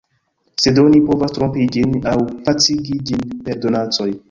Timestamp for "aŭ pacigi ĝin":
2.13-3.25